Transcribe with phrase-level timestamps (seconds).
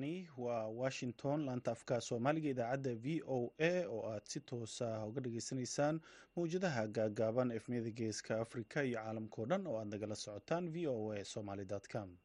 [0.00, 5.20] halkani waa washington laanta afka soomaaliga idaacadda v o a oo aad si toosa uga
[5.20, 6.00] dhageysanaysaan
[6.36, 11.24] mawjadaha gaagaaban efmiyada geeska africa iyo caalamkao dhan oo aad nagala socotaan v o a
[11.24, 12.16] somaly com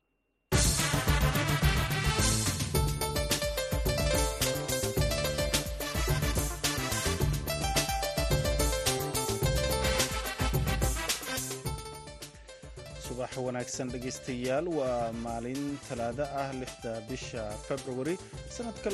[13.25, 14.67] subax wanaagsan dhegaystayaal.
[14.77, 18.15] Waa maalin talaado ah lixda bisha februari
[18.55, 18.89] sannadka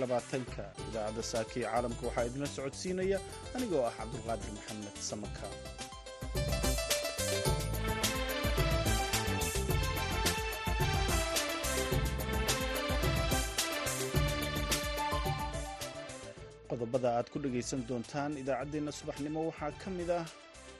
[0.00, 0.64] labaatanka.
[0.88, 3.18] Idaacadda saaka iyo caalamka waxaa idinla socodsiinaya
[3.56, 5.46] anigoo ah cabdulqaadir maxamed samaka
[16.70, 20.24] qodobada aad ku dhegaysan doontaan idaacaddeenna subaxnimo waxaa ka mid ah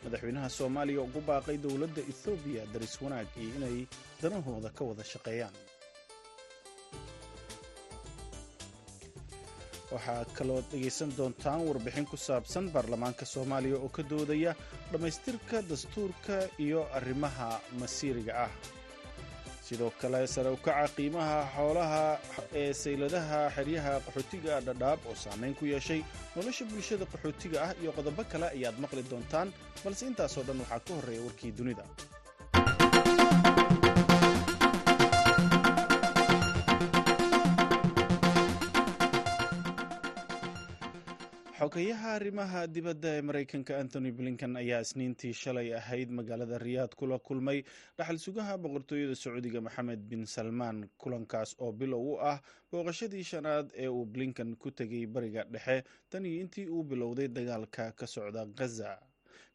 [0.06, 3.76] madaxweynaha soomaaliya ugu baaqay dowladda ethoobiya daris wanaag iyo inay
[4.22, 5.54] danahooda ka wada shaqeeyaan.
[9.92, 14.52] Waxaa kaloo dhegaysan doontaan warbixin ku saabsan baarlamaanka soomaaliya oo ka doodaya
[14.92, 17.48] dhammaystirka dastuurka iyo arrimaha
[17.80, 18.52] masiiriga ah
[19.66, 22.02] sidoo kale sare u kaca qiimaha xoolaha
[22.60, 26.00] ee sayladaha xeryaha qaxootiga dhadhaab oo saamayn ku yeeshay.
[26.36, 29.48] Nolosha bulshada qaxootiga ah iyo qodobo kale ayaad maqli doontaan
[29.84, 31.84] balse intaasoo dhan waxaa ka horreeya warkii dunida
[41.58, 47.62] xogayaha arrimaha dibadda ee maraykanka antony blinkan ayaa isniintii shalay ahayd magaalada riyaad kula kulmay
[47.98, 52.38] dhaxal sugaha boqortooyada sacuudiga maxamed bin salmaan kulankaas oo bilow u ah
[52.72, 55.84] booqashadii shanaad ee uu blinkan ku tegay bariga dhexe.
[56.10, 58.98] Tan iyo intii uu bilowday dagaalka ka socda ghaza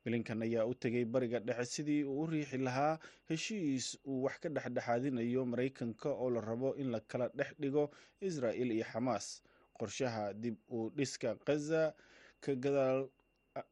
[0.05, 2.97] blinkan ayaa u tegay bariga dhexe sidii uu u riixi lahaa
[3.29, 8.71] heshiis uu wax ka dhexdhexaadinayo maraykanka oo la rabo in la kala dhex dhigo israa'il
[8.71, 9.41] iyo xamaas
[9.81, 11.81] qorshaha dib uu dhiska ghaza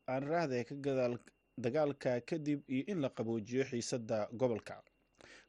[0.07, 1.15] aanraahda ka gadaal
[1.57, 4.81] dagaalka kadib iyo in la qaboojiyo xiisadda gobolka.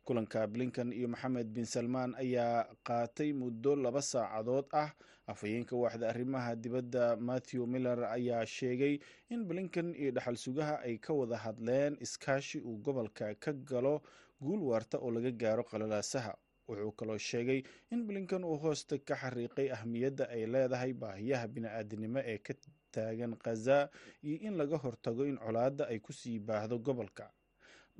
[0.04, 4.90] Kulanka blinkan iyo maxamed bin salmaan ayaa qaatay muddo laba saacadood ah.
[5.30, 8.98] Afhayeenka waaxda arrimaha dibadda matthew miller ayaa sheegay
[9.30, 14.02] in blinkan iyo dhaxal sugaha ay ka wada hadleen iskaashi uu gobolka ka galo
[14.40, 16.34] guul waarta oo laga gaaro qalalaasaha
[16.70, 17.60] wuxuu kaloo sheegay
[17.92, 22.54] in blinkan uu hoosta ka xariiqay ahmiyadda ay leedahay baahiyaha bini-aadinimo ee ka
[22.94, 23.76] taagan khaza
[24.22, 27.26] iyo in laga hortago in colaadda ay ku sii baahdo gobolka.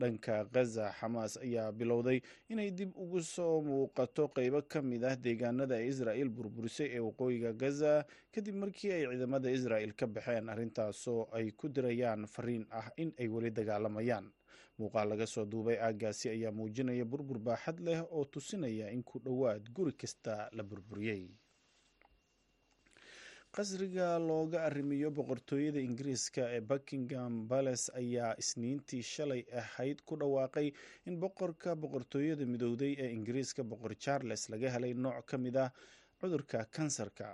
[0.01, 5.75] Dhanka khaza xamaas ayaa bilowday inay dib ugu soo muuqato qeybo ka mid ah deegaanada
[5.77, 7.93] ay israa'il burburisay ee waqooyiga gaza
[8.35, 13.29] kadib markii ay ciidamada israa'il ka baxeen arrintaasoo ay ku dirayaan fariin ah in ay
[13.29, 14.27] weli dagaalamayaan
[14.81, 19.65] muuqaal laga soo duubay aaggaasi ayaa muujinaya burbur baaxad leh oo tusinaya in ku dhowaad
[19.77, 21.25] guri kasta la burburiyey.
[23.57, 30.69] Qasriga looga arrimiyo boqortooyada ingiriiska ee buckingham bales ayaa isniintii shalay ahayd ku dhawaaqay
[31.09, 35.71] in boqorka boqortooyada midowday ee ingiriiska boqor charles laga helay nooc ka mid ah
[36.21, 37.29] cudurka kansarka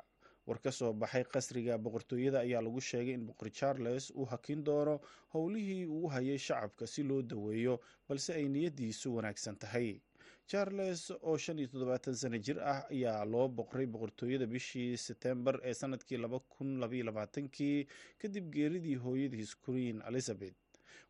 [0.46, 5.00] war ka soo baxay qasriga boqortooyada ayaa lagu sheegay in boqor charles uu hakin doono
[5.34, 10.00] howlihii uu hayay shacabka si loo daweeyo balse ay niyadiisu wanaagsan tahay.
[10.46, 15.74] Charles oo shan iyo toddobaatan sano jir ah ayaa loo boqray boqortooyada bishii setembar ee
[15.74, 17.86] sannadkii laba kun labaiyo labaatankii
[18.22, 20.54] kadib geeridii hooyadiis queen elizabeth.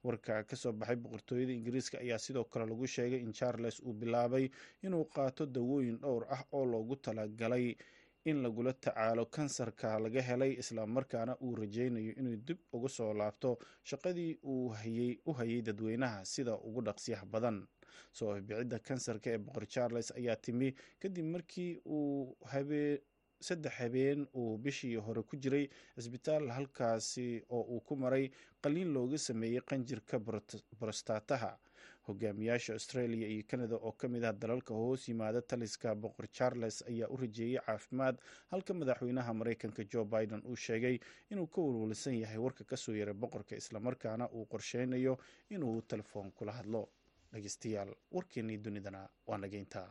[0.04, 4.48] Warka ka soo baxay boqortooyada ingiriiska ayaa sidoo kale lagu sheegay in charles uu bilaabay
[4.82, 7.76] inuu qaato dawooyin dhowr ah oo loogu talagalay
[8.30, 13.50] in lagula tacaalo kansarka laga helay islamarkaana uu rajaynayo inuu dib uga soo laabto
[13.90, 14.74] shaqadii uu
[15.26, 17.58] u hayay dadweynaha sida ugu dhaqsiyaha badan.
[18.18, 20.68] Soo ifbicidda kansarka ee boqor charles ayaa timi
[21.02, 22.36] kadib markii uu
[23.46, 27.26] saddex habeen uu bishii hore ku jiray cisbitaal halkaasi
[27.56, 28.30] oo uu ku maray
[28.62, 30.18] qaliin looga sameeyey qanjirka
[30.80, 31.50] borostataha
[32.06, 37.08] hogaamiyaasha australia iyo canada oo ka mid ah dalalka hoos yimaada taliska boqor charles ayaa
[37.14, 38.16] u rajeeyey caafimaad
[38.52, 40.96] halka madaxweynaha maraykanka joe biden uu sheegay
[41.32, 45.14] inuu ka walwalsan yahay warka ka soo yaray boqorka islamarkaana uu qorsheynayo
[45.54, 46.82] inuu telefoon kula hadlo.
[47.32, 49.88] Dhegeystayaal warkeenii dunidana waa nageyntaa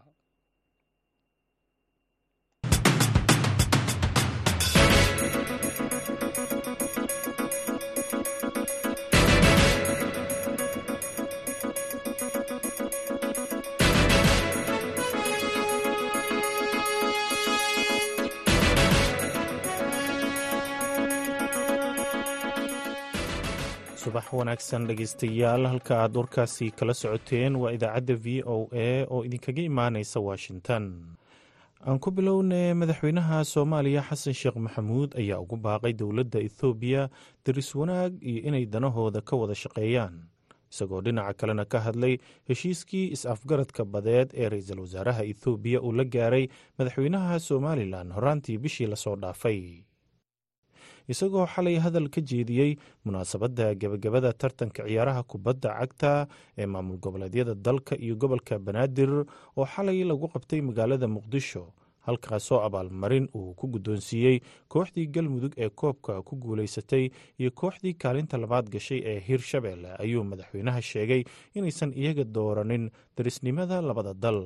[24.16, 29.62] subax wanaagsan dhegeystayaal halka aad warkaasi kala socoteen waa idaacadda v o a oo idinkaga
[29.62, 30.84] imaaneysa washington.
[31.88, 37.10] Aan ku bilownay madaxweynaha soomaaliya xasan sheekh maxamuud ayaa ugu baaqay dowladda ethoobiya
[37.46, 40.16] daris wanaag iyo inay danahooda ka wada shaqeeyaan.
[40.72, 42.18] Isagoo dhinaca kalena ka hadlay
[42.48, 46.48] heshiiskii is-afgaradka badeed ee ra'iisul wasaaraha ethoobiya uu la gaaray
[46.80, 49.84] madaxweynaha somalilan horaantii bishii la soo dhaafay
[51.14, 52.72] isagoo xalay hadal ka jeediyey
[53.06, 56.12] munaasabadda gebagabada tartanka ciyaaraha kubadda cagta
[56.58, 59.12] ee maamul goboleedyada dalka iyo gobolka banaadir
[59.58, 61.64] oo xalay lagu qabtay magaalada muqdisho
[62.08, 64.36] halkaasoo abaalmarin uu ku guddoonsiiyey
[64.74, 67.04] kooxdii galmudug ee koobka ku guulaysatay
[67.42, 71.22] iyo kooxdii kaalinta labaad gashay ee hirshabeelle ayuu madaxweynaha sheegay
[71.58, 72.84] inaysan iyaga dooranin
[73.18, 74.40] darisnimada labada dal.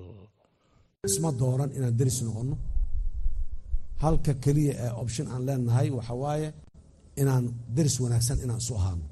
[1.10, 2.56] Isma dooran inaan deris noqonno
[4.04, 6.50] halka keliya ee option aan leenahay waxa waaye
[7.22, 9.06] inaan deris wanaagsan inaan isu ahaano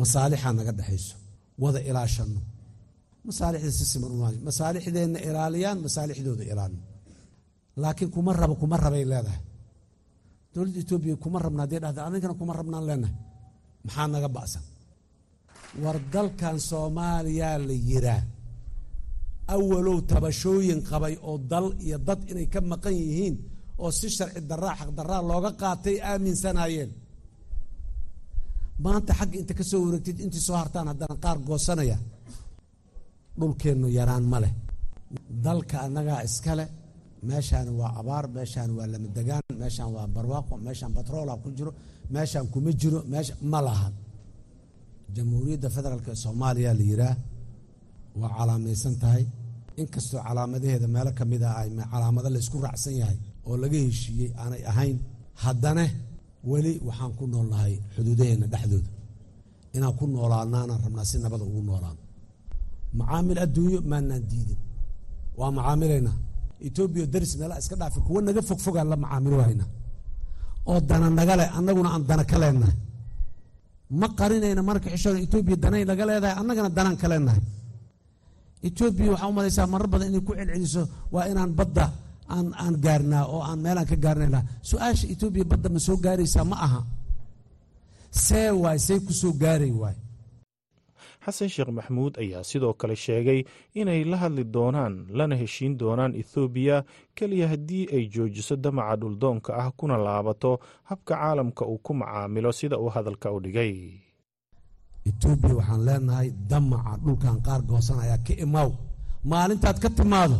[0.00, 1.14] masaalixaa naga dhexayso
[1.62, 2.40] wada ilaashanno.
[3.28, 4.12] Masaalixda si siman
[4.48, 6.84] masaalixdeenna ilaaliyaan masaalixdooda ilaalino
[7.82, 9.42] laakiin kuma rabo kuma rabay leedahay.
[10.52, 13.16] Dowladda etoobiya kuma rabna haddii dhahda adinkana kuma rabnaan leenahay.
[13.86, 14.64] Maxaa naga ba'san?
[15.82, 18.22] War dalkan soomaaliyaa la yiraa
[19.54, 23.36] awalow tabashooyin qabay oo dal iyo dad inay ka maqan yihiin
[23.84, 26.90] oo si sharci daraa xaq daraa looga qaatay aaminsanaayeen
[28.84, 31.96] maanta xagga inta ka soo wareegtid intii soo hartaan haddana qaar goosanaya.
[33.38, 34.52] Dhulkeennu yaraan ma leh.
[35.44, 36.64] Dalka annagaa iskale
[37.28, 41.72] meeshaani waa abaar meeshaan waa lamadegaan meeshaan waa barwaaqo meeshaan batroola ku jiro
[42.14, 43.94] meeshaan kuma jiro meesha ma lahan
[45.14, 47.14] jamhuuriyadda federaalk ee soomaaliya la yiraa
[48.20, 49.24] waa calaamaysan tahay.
[49.80, 53.18] Inkastoo calaamadaheeda meelo ka mid a ay calaamado laysku raacsan yahay
[53.50, 54.96] oo laga heshiiyey aanay ahayn
[55.42, 55.84] haddana
[56.50, 58.90] weli waxaan ku noolnahay xuduudaheenna dhexdooda.
[59.76, 61.98] Inaan ku noolaanaanaan rabnaa si nabada ugu noolaan.
[62.98, 64.60] Macaamil adduunyo maanaan diidin.
[65.38, 66.16] Waa macaamilaynaa
[66.66, 69.68] etoobiya daris meelaa iska dhaafi kuwa naga fogfogaan la macaamilo haynaa
[70.70, 72.76] oo dana naga leh annaguna aan dana ka leenahay
[74.00, 77.42] ma qarinayna marka xishoona etoobiya danay naga leedahay annagana danaan ka leenahay
[78.68, 80.82] etoobiya waxaa u malaysaa marar badan inay ku celceliso
[81.14, 81.84] waa inaan badda
[82.36, 84.40] aan aan gaarnaa oo aan meelaan ka gaarnayna
[84.70, 86.44] su'aasha etoobiya badda ma soo gaaraysaa?
[86.50, 86.80] Ma aha.
[88.24, 89.96] See waay see ku soo gaaray waay
[91.24, 93.40] xasan sheekh maxamuud ayaa sidoo kale sheegay
[93.80, 96.76] inay la hadli doonaan lana heshiin doonaan ethoobiya
[97.16, 100.52] keliya haddii ay joojiso damaca dhuldoonka ah kuna laabato
[100.90, 103.74] habka caalamka uu ku macaamilo sida uu hadalka u dhigay.
[105.08, 108.70] Etoobiya waxaan leenahay damaca dhulkan qaar goosan ayaa ka imaaw.
[109.30, 110.38] Maalintaad ka timaado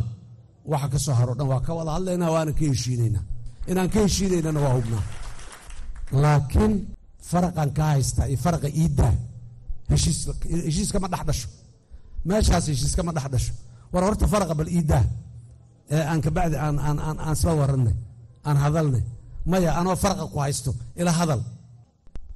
[0.71, 3.23] waxa ka soo haro dhan waa ka wada hadlaynaa waana ka heshiinaynaa
[3.71, 5.03] inaan ka heshiinaynana waa hubnaa
[6.23, 6.73] laakiin
[7.31, 9.13] faraqan ka haystaa iyo faraqa iiddaa
[9.91, 11.47] heshiiskama dhex dhasho.
[12.29, 13.53] Meeshaas heshiiskama dhex dhasho.
[13.93, 15.03] War horta faraqa bal iiddaa
[15.95, 17.95] ee aan kabacdi aan soo warannay
[18.47, 19.03] aan hadalnay.
[19.51, 21.41] Maya anoo faraqa ku haysto ila hadal.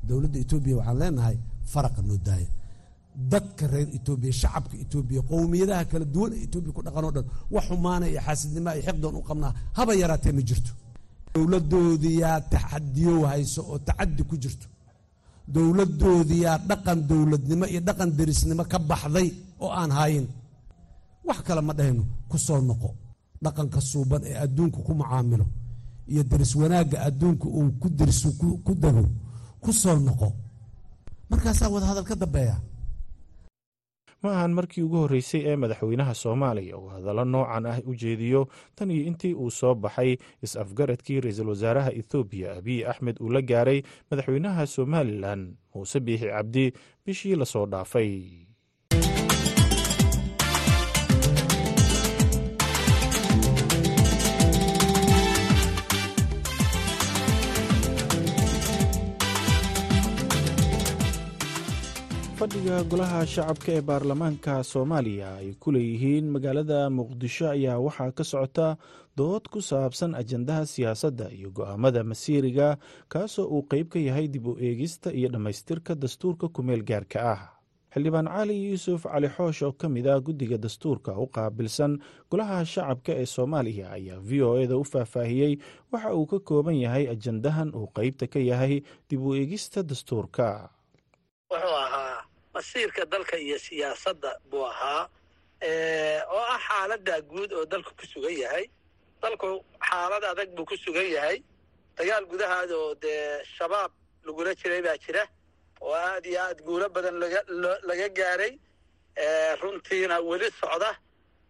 [0.07, 1.35] Dowladda etoobiya waxaan leenahay
[1.73, 2.47] faraqa noo daaya
[3.31, 7.63] dadka reer etoobiya shacabka etoobiya qowmiyadaha kala duwan ee etoobiya ku dhaqan oo dhan wax
[7.69, 10.71] xumaana iyo xaasidnimo iyo xiqdoon u qabnaa haba yaraatee ma jirto.
[11.33, 14.67] Dowladdoodiyaa taxadiyow hayso oo tacaddi ku jirto.
[15.55, 19.27] Dowladdoodiyaa dhaqan dowladnimo iyo dhaqan derisnimo ka baxday
[19.63, 20.25] oo aan hayin
[21.27, 22.89] wax kale ma dhahayno ku soo noqo.
[23.43, 25.45] Dhaqanka suuban ee adduunku ku macaamilo
[26.11, 28.29] iyo deris wanaagga adduunka uu ku derisu
[28.65, 29.03] ku dego
[29.63, 30.27] ku soo noqo.
[31.29, 32.55] Markaasaa wada hadal ka dambeeya
[34.25, 38.41] ma ahan markii ugu horreysay ee madaxweynaha soomaaliya uu hadallo noocan ah u jeediyo.
[38.75, 43.79] Tan iyo intii uu soo baxay is-afgaradkii ra'iisul wasaaraha ethoobiya abiy axmed uu la gaaray
[44.11, 45.41] madaxweynaha somalilan
[45.75, 46.65] muuse biixi cabdi.
[47.05, 48.11] Bishii la soo dhaafay
[62.45, 68.67] fadhiga golaha shacabka ee baarlamaanka soomaaliya ay ku leeyihiin magaalada muqdisho ayaa waxaa ka socota
[69.17, 72.67] dood ku saabsan ajandaha siyaasadda iyo go'aamada masiiriga
[73.13, 77.41] kaasoo uu qayb ka yahay dib u eegista iyo dhammaystirka dastuurka kumeel gaarka ah.
[77.93, 81.97] Xildhibaan cali yuusuf cali xoosh oo ka mid ah guddiga dastuurka u qaabilsan
[82.31, 85.53] golaha shacabka ee soomaaliya ayaa v o eda u faahfaahiyey
[85.91, 88.75] waxa uu ka kooban yahay ajandahan uu qaybta ka yahay
[89.09, 90.69] dib u eegista dastuurka
[92.55, 95.03] masiirka dalka iyo siyaasadda buu ahaa
[96.33, 98.65] oo ah xaaladda guud oo dalku ku sugan yahay.
[99.21, 99.47] Dalku
[99.89, 101.37] xaalad adag buu ku sugan yahay.
[101.97, 103.91] Dagaal gudahaad oo dee shabaab
[104.25, 105.23] lagula jiray baa jira
[105.81, 107.15] oo aad iyo aad guulo badan
[107.89, 108.53] laga gaaray
[109.61, 110.91] runtiina weli socda.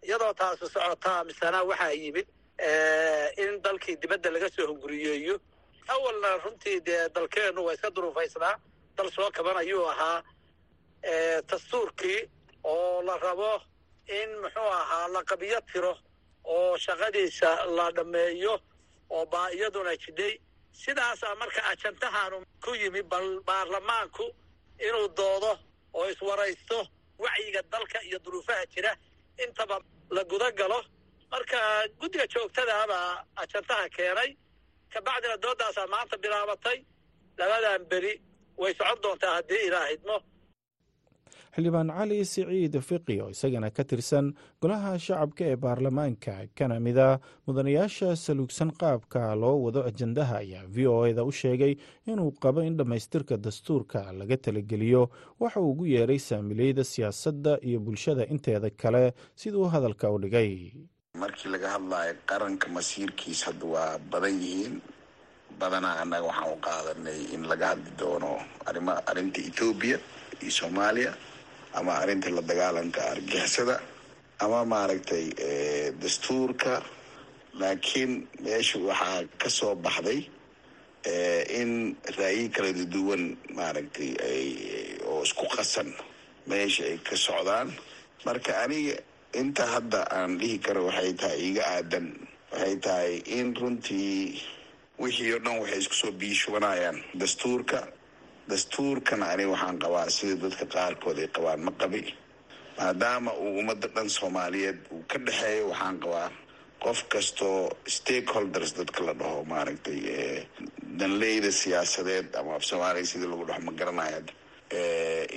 [0.06, 2.28] Iyadoo taasu socotaa misena waxaa yimid
[3.44, 5.36] in dalkii dibadda laga soo hunguriyeeyo.
[5.94, 8.56] Awalna runtii dee dalkeennu waa iska duruufaysnaa
[8.98, 10.24] dal soo kaban ayuu ahaa
[11.50, 12.30] dastuurkii
[12.64, 13.62] oo la rabo
[14.08, 15.94] in muxuu ahaa la qabiyo tiro
[16.44, 18.54] oo shaqadiisa la dhammeeyo
[19.10, 20.34] oo baa iyaduna jidhay.
[20.72, 24.26] Sidaasaa marka ajantahaanu ku yimi bal baarlamaanku
[24.88, 25.52] inuu doodo
[25.94, 26.88] oo iswaraysto
[27.24, 28.92] wacyiga dalka iyo duruufaha jira
[29.44, 29.80] intaba
[30.16, 30.80] la guda galo.
[31.32, 31.58] Marka
[32.00, 34.30] guddiga joogtadaabaa ajantaha keenay.
[34.94, 36.78] Kabacdina doodaasaa maanta bilaabatay
[37.38, 38.14] labadan beri.
[38.58, 40.16] Way socon doontaa haddii ilaa hidmo
[41.56, 46.34] xildhibaan cali siciid fiqi oo isagana ka tirsan golaha shacabka ee baarlamaanka.
[46.58, 51.74] Kana mid a mudanayaasha saluugsan qaabka loo wado ajandaha ayaa v o eda u sheegay
[52.12, 55.10] inuu qabo in dhammaystirka dastuurka laga talageliyo.
[55.40, 60.52] Waxa uu ugu yeeray saamileyda siyaasadda iyo bulshada inteeda kale siduu hadalka u dhigay.
[61.16, 64.76] Markii laga hadlayo qaranka masiirkiis hadda waa badan yihiin
[65.60, 68.32] badanaa annaga waxaan u qaadanay in laga hadli doono
[68.70, 69.98] arima arrinta ethoobiya
[70.44, 71.12] iyo soomaaliya
[71.80, 73.76] ama arrinta la dagaalanka argixisada
[74.44, 75.26] ama maaragtay
[76.02, 76.74] dastuurka.
[77.62, 78.14] Laakiin
[78.44, 80.20] meesha waxaa ka soo baxday
[81.60, 83.24] in ra'yi kala duwan
[83.58, 84.46] maaragtay ay
[85.08, 85.90] oo isku qasan
[86.50, 87.70] meesha ay ka socdaan.
[88.26, 88.96] Marka aniga
[89.42, 92.08] inta hadda aan dhihi karo waxay tahay iga aadan.
[92.52, 94.42] Waxay tahay in runtii
[95.00, 97.80] wixii oo dhan waxay isku soo biishubanayaan dastuurka
[98.50, 101.60] dastuurkana ani waxaan qabaa sida dadka qaarkood ay qabaan.
[101.66, 102.02] Ma qabi.
[102.78, 106.30] Maadaama uu ummadda dhan soomaaliyeed uu ka dhexeeyo waxaan qabaa
[106.84, 110.00] qof kastoo stakeholders dadka la dhaho maaragtay
[111.00, 114.22] danleyda siyaasadeed ama af soomaaliya sidii lagu dhaho ma garanaya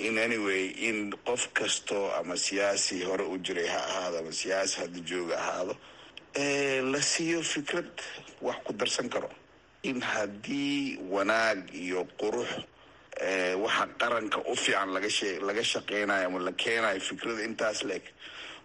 [0.07, 5.01] in anyway in qof kastoo ama siyaasi hore u jiray ha ahaado ama siyaasi hadda
[5.11, 5.75] jooga ahaado
[6.93, 7.91] la siiyo fikrad
[8.43, 9.31] wax ku darsan karo.
[9.83, 12.49] In haddii wanaag iyo qurux
[13.65, 18.03] waxa qaranka u fiican laga shee laga shaqeynayo ama la keenayo fikrada intaas leeg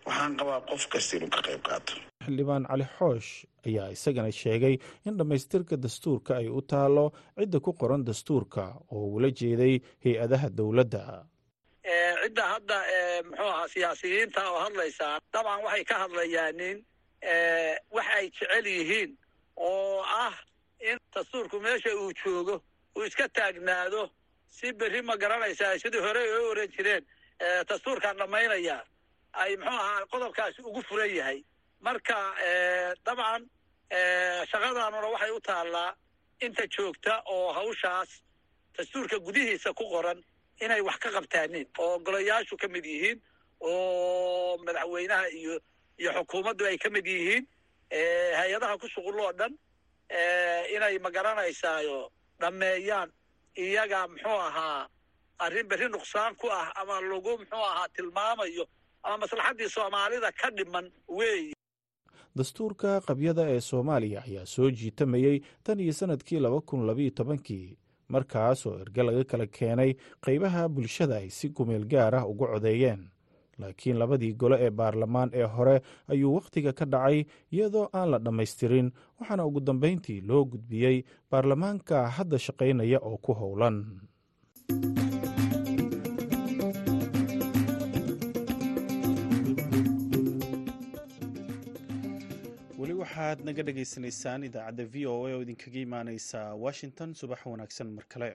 [0.05, 1.93] waxaan qabaa qof kasta inuu ka qayb qaato.
[2.25, 3.29] Xildhibaan cali xoosh
[3.67, 4.75] ayaa isagana sheegay
[5.07, 7.05] in dhammaystirka dastuurka ay u taalo
[7.39, 11.03] cidda ku qoran dastuurka oo ula jeeday hay'adaha dowladda.
[12.23, 12.77] Cidda hadda
[13.27, 16.77] muxuu ahaa siyaasiyiinta oo hadlaysaa dabcan waxay ka hadlayaanin
[17.95, 19.11] wax ay jecel yihiin
[19.55, 20.35] oo ah
[20.89, 22.55] in dastuurku meesha uu joogo
[22.97, 24.09] uu iska taagnaado
[24.57, 25.77] si berri ma garanaysaa?
[25.83, 27.03] Sidii hore ay u oran jireen
[27.69, 28.77] dastuurkaan dhammaynaya.
[29.41, 31.39] Ay muxuu ahaa qodobkaasi ugu furan yahay.
[31.85, 32.17] Marka
[33.05, 33.41] dabcan
[34.51, 35.91] shaqadaanuna waxay u taallaa
[36.45, 38.09] inta joogta oo hawshaas
[38.77, 40.19] dastuurka gudihiisa ku qoran
[40.63, 43.19] inay wax ka qabtaanin oo golayaashu ka mid yihiin
[43.59, 45.59] oo madaxweynaha iyo
[45.99, 47.43] iyo xukuumaddu ay ka mid yihiin
[48.39, 49.53] hay'adaha ku shuqul oo dhan
[50.75, 53.09] inay magaranaysayo dhammeeyaan
[53.55, 54.87] iyaga muxuu ahaa
[55.39, 58.65] arrin berri nuqsaan ku ah ama lagu muxuu ahaa tilmaamayo
[59.03, 61.53] ama maslaxaddii soomaalida ka dhiman weeye
[62.35, 67.77] dastuurka qabyada ee soomaaliya ayaa soo jiitamayey tan iyo sannadkii laba kun labayo tobankii
[68.09, 69.91] markaas oo erge laga kala keenay
[70.25, 73.01] qaybaha bulshada ay si kumeel gaar ah uga codeeyeen
[73.63, 75.75] laakiin labadii gole ee baarlamaan ee hore
[76.13, 77.19] ayuu wakhtiga ka dhacay
[77.55, 80.97] iyadoo aan la dhammaystirin waxaana ugu dambayntii loo gudbiyey
[81.31, 83.77] baarlamaanka hadda shaqaynaya oo ku howlan
[93.01, 98.29] waxaad naga dhagaysanaysaan idaacadda v o a oo idinkaga imaaneysa washington subax wanaagsan mar kale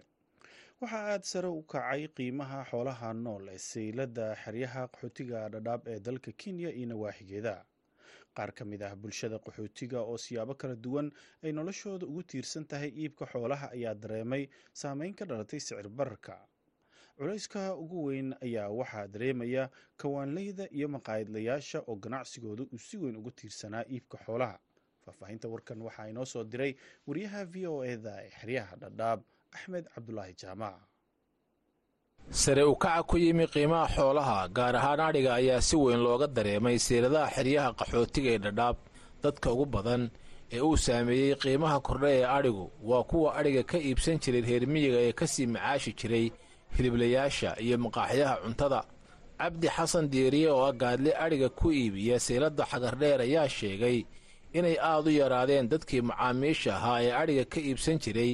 [0.80, 6.32] waxa aad sare u kacay qiimaha xoolaha nool ee saylada xeryaha qaxootiga dhadhaab ee dalka
[6.32, 7.64] kenya iyo nawaaxigeeda.
[8.36, 11.10] Qaar ka mid ah bulshada qaxootiga oo siyaabo kala duwan
[11.42, 16.38] ay noloshooda ugu tiirsan tahay iibka xoolaha ayaa dareemay saameyn ka dhalatay sicir bararka
[17.18, 23.30] culayska ugu weyn ayaa waxaa dareemaya kawaanleyda iyo maqaayadlayaasha oo ganacsigooda uu si weyn ugu
[23.30, 24.58] tiirsanaa iibka xoolaha.
[25.04, 29.20] Faahfaahinta warkan waxaa inoo soo diray wariyaha v o eda ee xeryaha dhadhaab
[29.54, 30.74] axmed cabdulaahi jaamac.
[32.30, 36.78] Sare u kaca ku yimi qiimaha xoolaha gaar ahaan adhiga ayaa si weyn looga dareemay
[36.86, 38.76] siiradaha xeryaha qaxootiga ee dhadhaab
[39.22, 40.02] dadka ugu badan
[40.52, 44.98] ee uu saameeyey qiimaha kordha ee adhigu waa kuwa adhiga ka iibsan jiray reer miyiga
[45.08, 46.26] ee ka sii macaashi jiray
[46.76, 48.80] hiliblayaasha iyo maqaaxyaha cuntada.
[49.38, 53.98] Cabdi xasan diiriye oo ah gaadle adhiga ku iibiya seeladda xagardheer ayaa sheegay
[54.52, 58.32] inay aad u yaraadeen dadkii macaamiisha ahaa ee adhiga ka iibsan jiray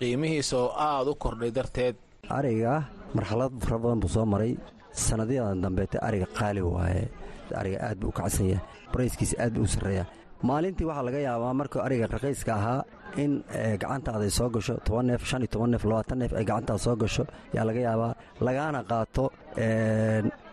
[0.00, 1.96] qiimihiisa oo aad u kordhay darteed.
[2.38, 2.74] Ariga
[3.14, 4.52] marxalad fara badan buu soo maray.
[4.92, 7.04] Sannadyadan dambeete ariga qaali waaye.
[7.60, 8.64] Ariga aad buu u kacsan yahay.
[8.92, 10.06] Barayskiisa aad buu u sarreeyaa.
[10.48, 12.80] Maalintii waxaa laga yaabaa markuu ariga raqiiska ahaa
[13.22, 13.32] in
[13.82, 15.60] gacantaada ay soo gasho toban neef shan iyo
[16.40, 17.24] ay gacantaada soo gasho
[17.56, 18.12] yaa laga yaabaa
[18.46, 19.24] lagaana qaato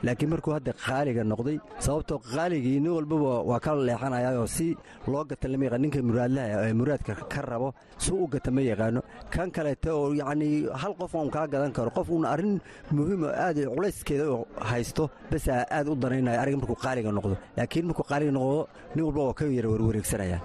[0.05, 4.67] laakiin markuu hadda qaaliga noqday sababtoo qaaligii nin walbaba waa kala leexanayaoo si
[5.11, 7.69] loo gata lama yaqaan ninka muraadlaha ee muraadka ka rabo
[8.03, 8.99] si u gata ma yaqaano.
[9.33, 12.53] Kan kaleete oo yacnii hal qof un kaa gadan karo qof uuna arrin
[12.95, 14.41] muhiim oo culayskeeda oo
[14.71, 17.35] haysto basa aad u danaynaya ariga markuu qaaliga noqdo.
[17.57, 18.59] Laakiin markuu qaaliga noqdo
[18.95, 20.39] nin walba waa ka yara warwareegsanaya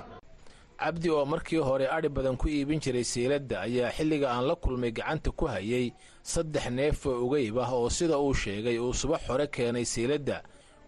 [0.78, 4.92] cabdi oo markii hore adhi badan ku iibin jiray siiladda ayaa xilliga aan la kulmay
[4.92, 5.92] gacanta ku hayay
[6.22, 10.42] saddex neef oo ugayb ah oo sida uu sheegay uu subax hore keenay siiladda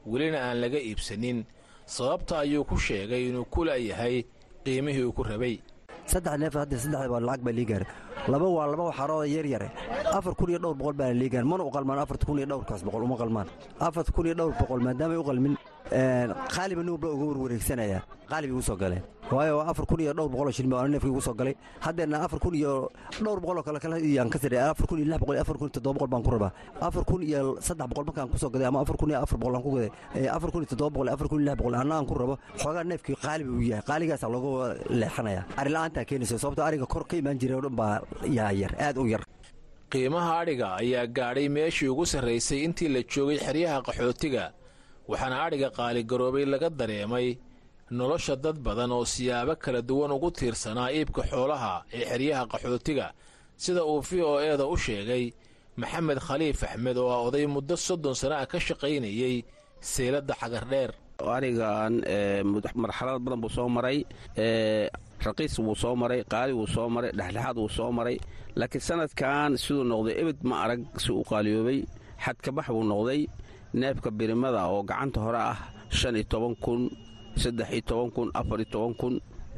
[0.06, 1.44] welina aan laga iibsanin.
[1.87, 4.25] Sababta ayuu ku sheegay inuu ku la'yahay
[4.64, 5.59] qiimihii uu ku rabay.
[6.06, 7.87] Saddex neef hadda saddex baa lacag baa lii gaara
[8.30, 9.68] laba waa laba waxaarooda yar yare.
[10.16, 12.82] Afar kun iyo dhowr boqol baana lii gaar mana u qalmaan afarta kun iyo dhowrkaas
[12.87, 13.49] boqol uma qalmaan.
[13.80, 15.54] Afarta kun iyo dhowr boqol maadaamay u qalmin
[15.90, 18.02] qaaliba walba uga warwareegsanaya.
[18.30, 21.35] Qaalibi igu soo galeen waayo afar kun iyo dhowr boqoloo shilin baa neefka igu soo
[21.35, 21.54] galay.
[21.80, 25.18] Haddeena afar kun iyo dhowr boqoloo kale kale iyaan ka sare afar kun iyo lix
[25.20, 26.52] boqol afar kun iyo toddoba boqol baan ku rabaa.
[26.80, 29.54] Afar kun iyo saddex boqol markaan ku soo gaday ama afar kun iyo afar boqol
[29.56, 29.90] aan ku gaday
[30.30, 32.85] afar kun iyo toddoba boqol afar kun iyo lix boqol anna aan ku rabo xoogaa
[32.85, 33.82] neefkii qaalibi uu yahay.
[33.87, 38.00] Qaaligaasaa looga leexanaya ari la'aantaa keenaysa sababto ariga kor ka imaan jiray oo dhan baa
[38.30, 39.23] yaa yar aad u yar.
[39.90, 44.52] Qiimaha adhiga ayaa gaadhay meeshii ugu sarraysay intii la joogay xeryaha qaxootiga
[45.11, 47.29] waxaana adhiga qaaligaroobay laga dareemay
[47.99, 53.07] nolosha dad badan oo siyaabo kala duwan ugu tiirsanaa iibka xoolaha ee xeryaha qaxootiga
[53.64, 55.25] sida uu v o eeda u sheegay
[55.81, 59.35] maxamed khaliif axmed oo ah oday muddo soddon sana ah ka shaqaynayey
[59.93, 60.90] seeladda xagardheer
[61.37, 61.93] arigan
[62.83, 63.99] marxalad badan buu soo maray
[65.26, 68.16] raqiis wuu soo maray qaali wuu soo maray dhexdhexaad wuu soo maray
[68.61, 71.79] laakiin sanadkan siduu noqday ebed ma arag si u qaaliyoobay
[72.25, 73.20] xadkabax buu noqday
[73.74, 75.59] neefka birimada oo gacanta hore ah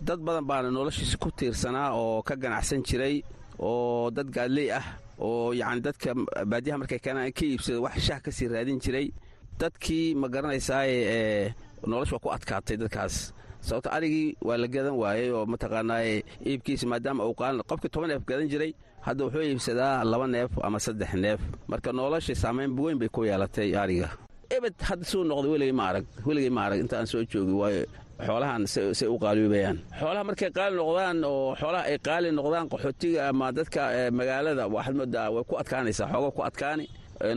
[0.03, 3.23] dad badan baana noloshiisa ku tiirsanaa oo ka ganacsan jiray
[3.59, 4.85] oo dad gaadley ah
[5.19, 6.15] oo yacni dadka
[6.47, 9.13] baadiyaha markay keenaan ka iibsada wax shah ka sii raadin jiray.
[9.59, 11.55] Dadkii ma garanaysaaye ee
[11.87, 13.31] nolosha waa ku adkaatay dadkaas.
[13.61, 18.25] Sababto arigii waa la gadan waayey oo mataqaanaaye iibkiisa maadaama uu qaalin qofkii toban neef
[18.27, 18.75] gadan jiray
[19.07, 21.41] hadda wuxuu iibsadaa laba neef ama saddex neef.
[21.71, 24.09] Marka noloshii saamayn weyn bay ku yeelatay ariga.
[24.57, 26.05] Ebed hadda suu noqday weligay ma arag.
[26.27, 26.79] Weligay ma arag.
[26.85, 27.85] Inta aan soo joogi waayo
[28.27, 33.47] xoolahan say u qaaliyoobayaan xoolaha markay qaali noqdaan oo xoolaha ay qaali noqdaan qaxootiga ama
[33.57, 33.81] dadka
[34.19, 36.87] magaalada waxaad moodaa way ku adkaanaysaa xooga ku adkaani.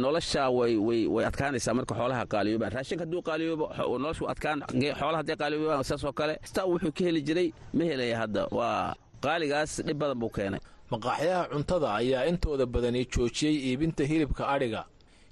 [0.03, 3.65] Nolosha way adkaanaysaa marka xoolaha qaaliyoobaan raashinka hadduu qaaliyoobo
[4.03, 4.59] noloshu adkaan.
[4.99, 7.47] Xoolaha hadday qaaliyoobaan saasoo kale staa wuxuu ka heli jiray
[7.77, 8.41] ma helaya hadda.
[8.57, 8.93] Waa
[9.25, 10.59] qaaligaas dhib badan buu keenay
[10.95, 14.81] maqaaxyaha cuntada ayaa intooda badani joojiyey iibinta hilibka adhiga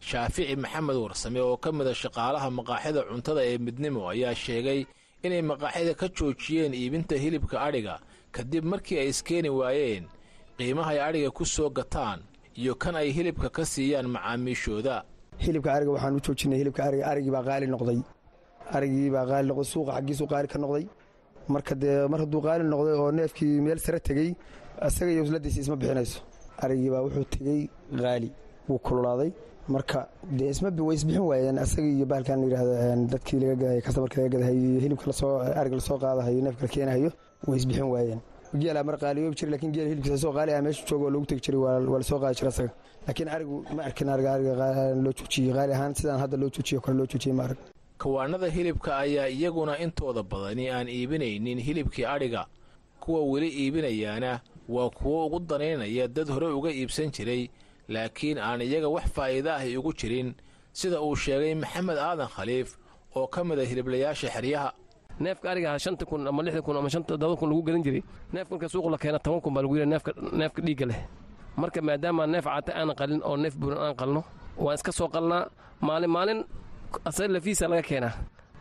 [0.10, 4.80] shaafici maxamed warsame oo ka mida shaqaalaha maqaaxyada cuntada ee midnimo ayaa sheegay
[5.26, 7.96] inay maqaaxyada ka joojiyeen iibinta hilibka adhiga
[8.36, 10.06] kadib markii ay iskeeni waayeen
[10.58, 12.20] qiimahay adhiga ku soo gataan
[12.62, 14.96] iyo kan ay hilibka ka siiyaan macaamiishooda.
[15.44, 17.04] Hilibka ariga waxaan u joojinay hilibka ariga.
[17.12, 18.00] Arigii baa qaali noqday.
[18.76, 19.68] Arigii baa qaali noqday.
[19.74, 20.86] Suuqa xaggiisuu qaali ka noqday.
[21.54, 24.30] Marka dee mar hadduu qaali noqday oo neefkii meel sare tegey
[24.88, 26.20] isaga iyo usladiisa isma bixinayso.
[26.64, 27.70] Arigii baa wuxuu tegey
[28.02, 28.30] qaali
[28.70, 29.32] wuu kululaaday.
[29.68, 31.58] Marka dee isma way isbixin waayeen.
[31.60, 32.74] Asaga iyo bahalkan layidhahdo
[33.12, 36.62] dadkii laga gadahay kastamarka laga gadahay iyo hilibka la soo ariga la soo qaadahayo neefka
[36.66, 37.10] la keenahayo
[37.48, 38.20] way isbixin waayeen.
[38.62, 41.42] Geelaa mar qaaliyoobi jiray laakiin geel hilibkiisa soo qaali ah meeshu jooga waa loogu tegi
[41.46, 42.72] jiray waa la soo qaadi jiray asaga.
[43.08, 44.54] Laakiin arigu ma arkin ariga ariga
[45.04, 47.58] loo joojiyey qaali ahaan sidaan hadda loo joojiyo kale loo joojiyey ma arag
[47.98, 52.46] kawaanada hilibka ayaa iyaguna intooda badani aan iibinaynin hilibkii adhiga
[53.00, 57.50] kuwa weli iibinayaana waa kuwo ugu danaynaya dad hore uga iibsan jiray
[57.90, 60.34] laakiin aan iyaga wax faa'iida ahi ugu jirin
[60.74, 62.78] sida uu sheegay maxamed aadan khaliif
[63.16, 64.70] oo ka mida hiliblayaasha xeryaha.
[65.20, 68.02] Neefka ariga shanta kun ama lixda kun ama shanta todoba kun lagu gadan jiray
[68.34, 71.02] neefka marka suuqa la keena toban kun baa lagu yidhi neefka neefka dhiigga leh.
[71.58, 74.22] Marka maadaama neef caata aanan qalin oo neef buuran aan qalno
[74.58, 75.44] waan iska soo qalnaa.
[75.82, 76.40] Maalin maalin
[77.06, 78.14] asaga lafiisa laga keenaa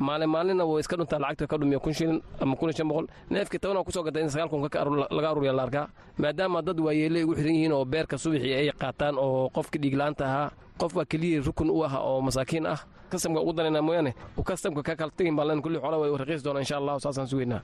[0.08, 3.06] maalin maalinna way iska dhuntaa lacagta ka dhumiya kun shilin ama kun shan boqol.
[3.30, 5.86] Neefkii tobanaa ku soo gatay in sagaal kun laga aruuriya la arkaa.
[6.18, 10.48] Maadaama dad waayeelle ugu xiran yihiin oo beerka subaxii ay qaataan oo qofka dhiigla-aanta ahaa
[10.80, 12.80] qof baa keliya rukun u ah oo masaakiin ah.
[13.10, 14.12] Kastamka ugu danaynaa mooyaane
[14.48, 17.60] kastamka ka kala tegin baa len kulli xoolaa way raqiis doona insha allahu saasaan sugeynaa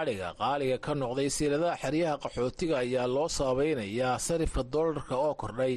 [0.00, 5.74] adhiga qaaliga ka noqday siiladaha xeryaha qaxootiga ayaa loo sabaynayaa sarifka doolarka oo kordhay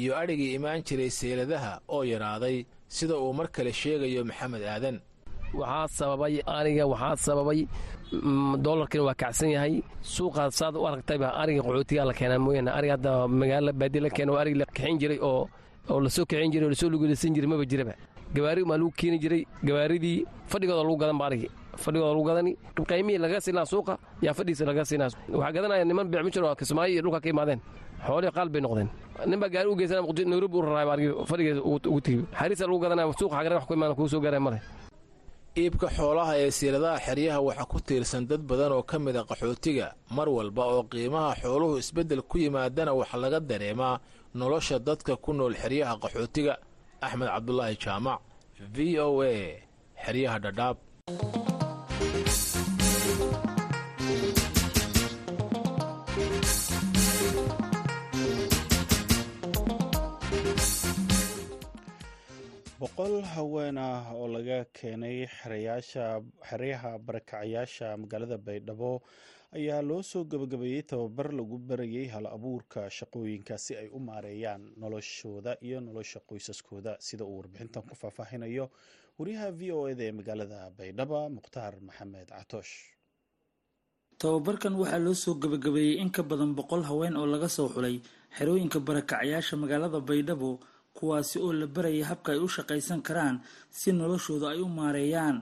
[0.00, 2.56] iyo adhigii imaan jiray seeladaha oo yaraaday
[2.88, 4.96] sida uu mar kale sheegayo maxamed aadan
[5.54, 7.60] waxaa sababay ariga waxaa sababay
[8.64, 9.82] doolarkiina waa kacsan yahay.
[10.02, 12.70] Suuqaad saad u aragtayba ariga qaxootigaa la keenaa mooyaane.
[12.78, 15.48] Ariga hadda magaala baadi la keena waa arigi la kixin jiray oo
[15.90, 17.94] oo la soo kixin jiray oo la soo luguleysan jiray maba jiraba
[18.34, 21.48] gawaari maa lagu keeni jiray gawaaridii fadhigooda lagu gadan ba arigi.
[21.76, 22.52] Fadhigooda lagu gadani
[22.90, 27.02] qaymihii laga siinaa suuqa yaa fadhiisa laga siinaa waxaa gadanaya niman beecmijir oo kismaayo iyo
[27.02, 27.60] dhulka ka imaadeen.
[28.06, 28.88] Xoolihii qaal bay noqdeen.
[29.26, 33.12] Nin baa gaari u geysana nairobi u raraay baargi fadhigeeda ugu tegi xariisa lagu gadanaya
[33.18, 34.58] suuqa xagana wax ku imaana kuu soo gaaraya male
[35.56, 39.86] iibka xoolaha ee siiradaha xeryaha waxaa ku tiirsan dad badan oo ka mid a qaxootiga
[40.16, 44.00] mar walba oo qiimaha xooluhu isbeddel ku yimaadana waxaa laga dareemaa
[44.34, 46.54] nolosha dadka ku nool xeryaha qaxootiga.
[47.02, 48.20] Axmed cabdulaahi jaamac
[48.74, 49.34] v o a
[50.04, 50.76] xeryaha dhadhaab
[62.80, 65.18] boqol haween ah oo laga keenay
[66.48, 68.92] xeryaha barakacayaasha magaalada baydhabo
[69.58, 75.52] ayaa loo soo gabagabeeyey tababar lagu barayay hal abuurka shaqooyinka si ay u maareeyaan noloshooda
[75.66, 76.92] iyo nolosha qoysaskooda.
[77.06, 78.66] Sida uu warbixintan ku faahfaahinayo
[79.18, 82.72] wariyaha v o eda ee magaalada baydhabo mukhtaar maxamed catoosh
[84.20, 87.96] tababarkan waxaa loo soo gabagabeeyey in ka badan boqol haween oo laga soo xulay
[88.38, 90.50] xerooyinka barakacayaasha magaalada baydhabo
[90.96, 93.36] kuwaasi oo la barayay habka ay u shaqaysan karaan
[93.70, 95.36] si noloshooda ay u maareeyaan.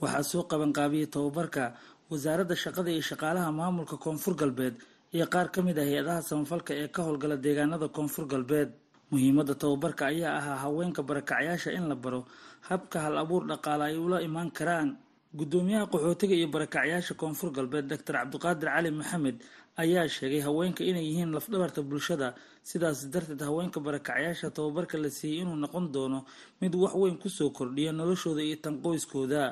[0.00, 1.74] Waxaa soo qabanqaabiyey tababarka
[2.10, 4.74] wasaaradda shaqada iyo shaqaalaha maamulka koonfur galbeed
[5.14, 8.70] iyo qaar ka mid ah hay'adaha samafalka ee ka howlgala deegaanada koonfur galbeed.
[9.10, 12.24] Muhiimadda tababarka ayaa ahaa haweenka barakacayaasha in la baro
[12.68, 14.96] habka hal abuur dhaqaale ay ula imaan karaan.
[15.38, 19.36] Guddoomiyaha qaxootiga iyo barakacayaasha koonfur galbeed doctor cabdiqaadir cali maxamed
[19.82, 22.34] ayaa sheegay haweenka inay yihiin lafdhabarta bulshada
[22.70, 26.18] sidaas darteed haweenka barakacayaasha tababarka la siiyey inuu noqon doono
[26.60, 29.42] mid wax weyn ku soo kordhiya noloshooda iyo tan qoyskooda.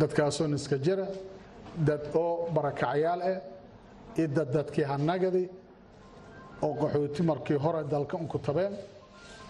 [0.00, 1.06] Dadkaasoo niska jira
[1.88, 3.38] dad oo barakacyaal ah
[4.18, 5.44] iyo dad dadkii hanagadi
[6.64, 8.74] oo qaxooti markii hore dalka unku tabeen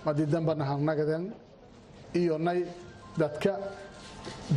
[0.05, 1.25] madii dambana hanagadeen
[2.21, 2.61] iyo nay
[3.21, 3.53] dadka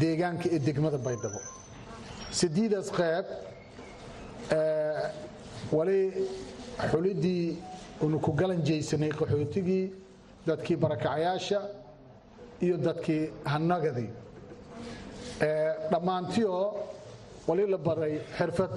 [0.02, 1.40] deegaanka ee degmada baydhabo.
[2.40, 3.26] Sideedaas qeyb
[5.78, 6.00] wali
[6.90, 7.46] xulidii
[8.02, 9.92] unu ku galan jeysanay qaxootigii
[10.48, 11.60] dadkii barakacyaasha
[12.62, 14.10] iyo dadkii hanagadii
[15.92, 16.74] dhammaantioo
[17.48, 18.72] wali la baray xirfad.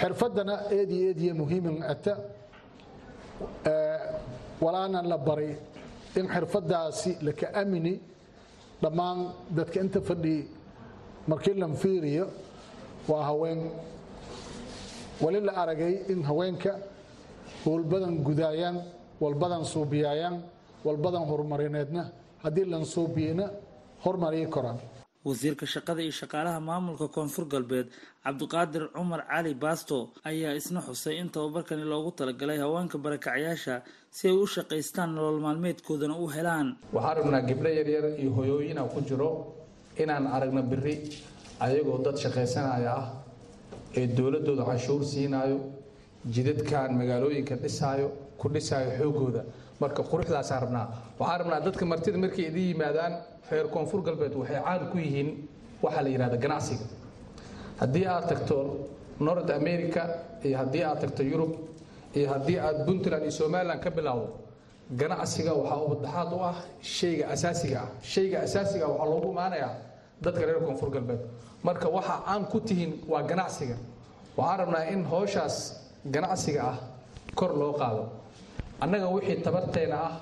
[0.00, 2.14] Xirfaddana eediyo eediya muhiiman ata.
[4.60, 5.56] Walaana la baray
[6.16, 8.00] in xirfaddaasi laka amini.
[8.82, 10.46] Dhammaan dadka inta fadhi
[11.28, 12.28] markii lan fiiriyo
[13.08, 13.70] waa haween.
[15.20, 16.78] Wali la aragay in haweenka
[17.64, 18.76] howlbadan gudaayaan
[19.22, 20.36] walbadan suubiyaayaan
[20.86, 22.02] walbadan horumarineedna
[22.44, 23.46] haddii lan suubiyeyna
[24.04, 24.78] hormariyi koraan
[25.28, 27.86] wasiirka shaqada iyo shaqaalaha maamulka koonfur galbeed
[28.24, 29.96] cabdiqaadir cumar cali baasto
[30.30, 33.74] ayaa isna xusay in tababarkani loogu talagalay haweenka barakacyaasha
[34.16, 36.68] si ay u shaqaystaan nolol maalmeedkoodana u helaan.
[36.94, 39.30] Waxaan rabnaa gabdho yaryar iyo hoyooyina ku jiro
[40.02, 40.94] inaan aragno biri
[41.64, 43.06] ayagoo dad shaqaysanaya ah
[43.98, 45.58] ee dowladooda canshuur siinaayo
[46.34, 49.42] jidadkan magaalooyinka dhisaayo ku dhisaayo xoogooda.
[49.80, 50.86] Marka quruxdaasaan rabnaa
[51.18, 53.12] waxaan rabnaa dadka martida markay idin yimaadaan
[53.50, 55.48] reer koonfur galbeed waxay caan ku yihiin
[55.82, 56.84] waxaa la yidhahda ganacsiga.
[57.80, 58.56] Haddii aad tagto
[59.20, 60.02] north america
[60.44, 61.52] iyo haddii aad tagto yurub
[62.14, 64.32] iyo haddii aad puntland iyo somalilan ka bilowdo
[64.90, 67.88] ganacsiga waxaa ubadaxaad u ah shayga asaasiga ah.
[68.02, 69.72] Shayga asaasiga ah waxaa loogu imaanayaa
[70.22, 71.20] dadka reer koonfur galbeed.
[71.62, 73.76] Marka waxa caan ku tihiin waa ganacsiga.
[74.36, 75.56] Waxaan rabnaa in howshaas
[76.14, 76.76] ganacsiga ah
[77.38, 78.04] kor loo qaado.
[78.80, 80.12] Annaga wixii tabarteena ah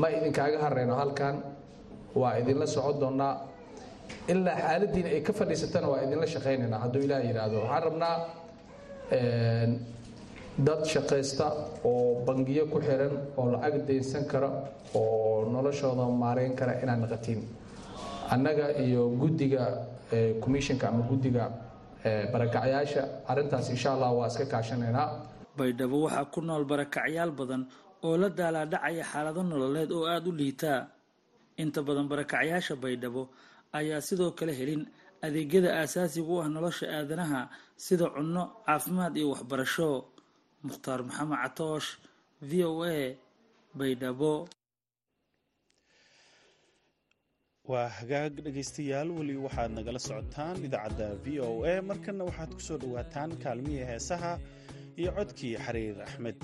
[0.00, 1.36] ma idinkaaga hareyno halkan.
[2.14, 3.34] Waa idinla socon doonnaa
[4.32, 8.16] ilaa xaaladiina ay ka fadhiisatana waa idinla shaqaynaynaa hadduu ilaah yidhaahdo waxaan rabnaa
[10.58, 11.46] dad shaqaysta
[11.84, 14.50] oo bangiyo ku xiran oo lacag daynsan kara
[14.94, 17.40] oo noloshooda maareyn kara inaad naqatiin
[18.34, 19.62] annaga iyo guddiga
[20.42, 21.44] commissionka ama guddiga
[22.04, 25.06] barakacyaasha arrintaas insha allah waa iska kaashanaynaa
[25.58, 27.62] baydhabo waxaa ku nool barakacyaal badan
[28.06, 30.80] oo la daalaadhacaya xaalado nololeed oo aada u liitaa
[31.62, 33.22] inta badan barakacyaasha baydhabo
[33.78, 34.82] ayaa sidoo kale helin
[35.26, 37.40] adeegyada aasaasiga u ah nolosha aadanaha
[37.76, 39.88] sida cunno caafimaad iyo waxbarasho.
[40.66, 41.88] Mukhtaar maxamed catoosh
[42.48, 43.14] v o a
[43.78, 44.32] baydhabo
[47.70, 51.74] waa hagaag dhegaystayaal weli waxaad nagala socotaan idaacadda v o a.
[51.90, 54.32] Markanna waxaad ku soo dhowaataan kaalmihii heesaha
[55.00, 56.38] iyo codkii xariir axmed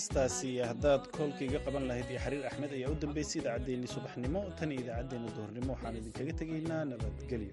[0.00, 4.72] heestaasi haddaad koolka iga qaban lahayd iyo xariir axmed ayaa u dambeysay idaacaddeenni subaxnimo tan
[4.72, 7.52] iyo idaacaddeenna duhurnimo waxaan idinkaga tegaynaa nabadgelyo